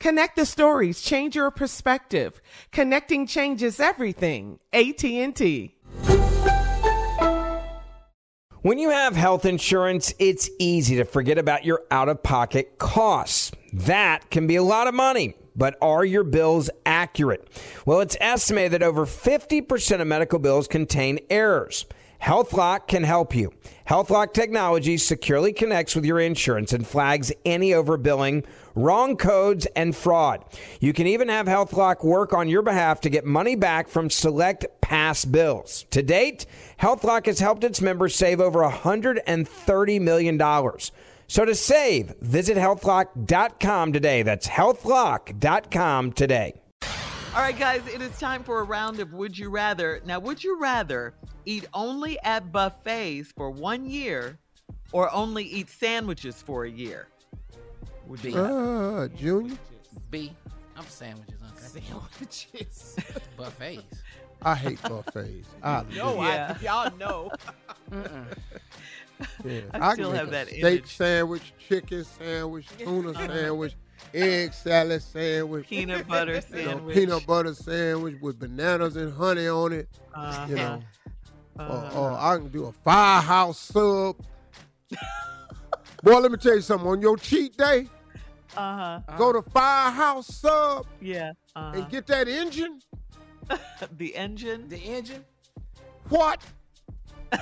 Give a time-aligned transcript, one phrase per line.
[0.00, 2.40] Connect the stories, change your perspective.
[2.70, 4.60] Connecting changes everything.
[4.72, 5.74] AT&T.
[8.62, 13.50] When you have health insurance, it's easy to forget about your out-of-pocket costs.
[13.72, 15.34] That can be a lot of money.
[15.56, 17.48] But are your bills accurate?
[17.84, 21.84] Well, it's estimated that over 50% of medical bills contain errors.
[22.22, 23.52] HealthLock can help you.
[23.88, 30.44] HealthLock technology securely connects with your insurance and flags any overbilling, wrong codes, and fraud.
[30.80, 34.66] You can even have HealthLock work on your behalf to get money back from select
[34.80, 35.86] past bills.
[35.90, 36.46] To date,
[36.80, 40.38] HealthLock has helped its members save over $130 million.
[41.28, 44.22] So to save, visit healthlock.com today.
[44.22, 46.60] That's healthlock.com today.
[47.34, 50.00] All right, guys, it is time for a round of Would You Rather.
[50.06, 51.14] Now, would you rather
[51.48, 54.38] eat only at buffets for one year
[54.92, 57.08] or only eat sandwiches for a year?
[58.06, 59.56] Would be Uh, Junior.
[60.10, 60.32] B.
[60.76, 61.80] I'm sandwiches, okay?
[61.80, 62.96] Sandwiches.
[63.36, 64.02] Buffets.
[64.42, 65.48] I hate buffets.
[65.62, 66.22] I no, do.
[66.22, 66.56] Yeah.
[66.60, 67.30] I, y'all know.
[69.44, 69.62] Yeah.
[69.74, 70.96] I can still make have a that steak image.
[70.96, 73.74] sandwich, chicken sandwich, tuna sandwich,
[74.14, 76.94] egg salad sandwich, Peanut butter you know, sandwich.
[76.96, 79.88] peanut butter sandwich with bananas and honey on it.
[80.14, 80.80] Uh, You know,
[81.58, 84.16] uh, or, or I can do a firehouse sub.
[86.02, 86.88] Boy, let me tell you something.
[86.88, 87.88] On your cheat day,
[88.56, 89.00] uh-huh.
[89.16, 91.32] go to Firehouse Sub Yeah.
[91.56, 91.78] Uh-huh.
[91.78, 92.80] and get that engine.
[93.96, 94.68] the engine.
[94.68, 95.24] The engine?
[96.08, 96.40] What?
[97.32, 97.40] get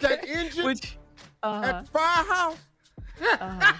[0.00, 0.98] that engine Which,
[1.42, 1.66] uh-huh.
[1.66, 2.56] at Firehouse.
[3.20, 3.72] uh-huh.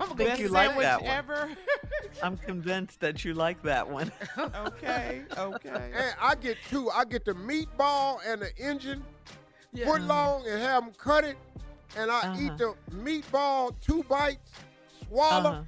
[0.00, 1.10] I'm think best you like that one.
[1.16, 1.48] ever.
[2.22, 4.10] I'm convinced that you like that one.
[4.54, 5.92] okay, okay.
[5.94, 6.90] And I get two.
[6.90, 9.04] I get the meatball and the engine
[9.72, 9.86] Yeah.
[9.86, 11.36] foot long and have them cut it.
[11.96, 12.40] And I Uh-huh.
[12.42, 14.50] eat the meatball two bites,
[15.08, 15.62] swallow, Uh-huh.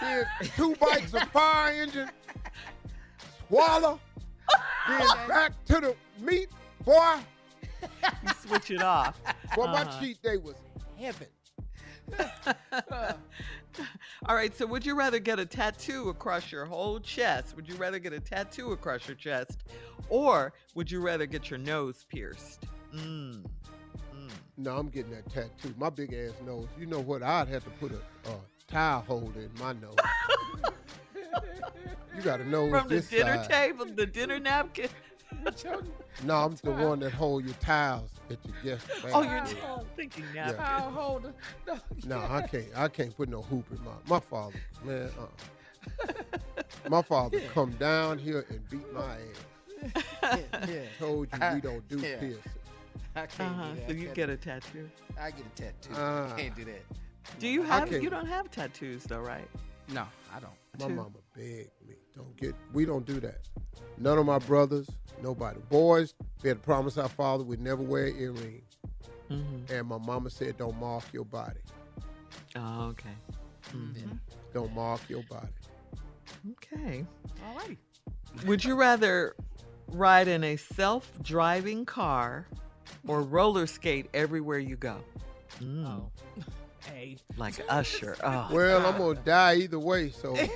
[0.00, 0.24] then
[0.56, 2.08] two bites of fire engine,
[3.48, 3.98] swallow,
[4.86, 6.48] then back to the meat.
[6.84, 7.16] Boy,
[8.22, 9.20] You switch it off.
[9.54, 10.00] boy, my Uh-huh.
[10.00, 10.54] cheat day was
[10.98, 11.26] heaven.
[14.26, 17.54] All right, so would you rather get a tattoo across your whole chest?
[17.56, 19.64] Would you rather get a tattoo across your chest?
[20.08, 22.64] Or would you rather get your nose pierced?
[22.94, 23.44] Mm.
[24.14, 24.30] Mm.
[24.56, 25.74] No, I'm getting that tattoo.
[25.76, 26.68] My big ass nose.
[26.78, 27.22] You know what?
[27.22, 28.34] I'd have to put a, a
[28.68, 29.96] towel holder in my nose.
[32.16, 34.88] you got to know From the dinner table, the dinner napkin.
[36.24, 38.86] No, I'm the one that hold your towels at your guest.
[39.12, 39.44] Oh, you're
[39.96, 40.46] thinking Yeah.
[40.46, 40.64] napkin.
[40.64, 41.34] I'll hold it.
[41.66, 42.64] No, No, I can't.
[42.74, 43.92] I can't put no hoop in my.
[44.08, 45.10] My father, man.
[45.20, 46.12] Uh.
[46.88, 49.18] My father come down here and beat my
[49.94, 50.42] ass.
[50.68, 50.80] yeah.
[50.98, 52.16] Told you we don't do Yeah.
[52.18, 52.38] piercing.
[53.14, 53.68] I can't Uh-huh.
[53.68, 53.86] do that.
[53.88, 54.90] So you can't- get a tattoo.
[55.20, 55.94] I get a tattoo.
[55.94, 56.82] Uh, I can't do that.
[57.38, 57.92] Do you have?
[57.92, 59.48] You don't have tattoos though, right?
[59.88, 60.52] No, I don't.
[60.78, 60.94] My Two.
[60.94, 63.38] mama begged me, don't get, we don't do that.
[63.98, 64.88] None of my brothers,
[65.22, 65.58] nobody.
[65.70, 68.62] Boys, we had to promise our father we'd never wear an earring.
[69.30, 69.72] Mm-hmm.
[69.72, 71.60] And my mama said, don't mark your body.
[72.56, 73.14] Oh, okay.
[73.72, 74.18] Mhm.
[74.52, 75.48] Don't mark your body.
[76.52, 77.04] Okay.
[77.44, 77.76] Alrighty.
[78.46, 79.34] Would you rather
[79.88, 82.46] ride in a self-driving car
[83.08, 84.98] or roller skate everywhere you go?
[85.60, 86.10] Mm, Oh.
[86.92, 87.18] Hey.
[87.36, 88.16] Like Usher.
[88.22, 90.36] Oh, Well, I'm going to die either way, so.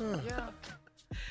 [0.00, 0.48] Yeah.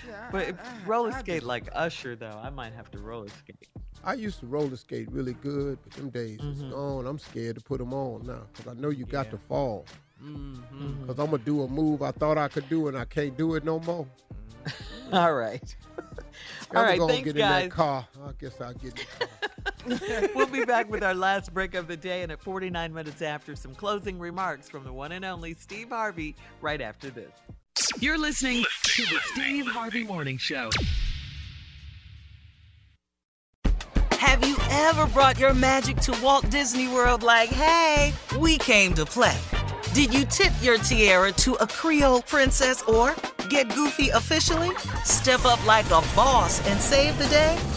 [0.06, 0.28] Yeah.
[0.32, 1.48] but if I- I- roller I skate do.
[1.48, 3.68] like Usher, though, I might have to roller skate.
[4.04, 6.72] I used to roller skate really good, but them days is Mhm.
[6.72, 7.08] gone.
[7.08, 9.32] I'm scared to put them on now because I know you got Yeah.
[9.32, 9.86] to fall.
[10.22, 11.02] Mm-hmm.
[11.02, 13.38] Because I'm going to do a move I thought I could do and I can't
[13.38, 14.08] do it no more.
[15.14, 15.76] All right.
[15.98, 17.64] I'm All right, gonna thanks, get in guys.
[17.66, 18.08] that car.
[18.26, 19.28] I guess I'll get in the car.
[20.36, 23.56] we'll be back with our last break of the day and at 49 minutes after
[23.56, 27.32] some closing remarks from the one and only Steve Harvey right after this.
[28.00, 30.70] You're listening to the Steve Harvey Morning Show.
[34.12, 39.06] Have you ever brought your magic to Walt Disney World like, hey, we came to
[39.06, 39.38] play?
[39.94, 43.16] Did you tip your tiara to a Creole princess or
[43.50, 44.76] get goofy officially?
[45.04, 47.58] Step up like a boss and save the day?